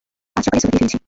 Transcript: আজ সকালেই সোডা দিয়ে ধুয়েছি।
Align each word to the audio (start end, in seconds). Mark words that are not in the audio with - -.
আজ 0.35 0.43
সকালেই 0.45 0.61
সোডা 0.61 0.71
দিয়ে 0.71 0.81
ধুয়েছি। 0.81 0.97